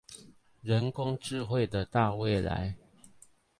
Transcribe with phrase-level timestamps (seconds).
[0.63, 2.75] 人工智慧的大未來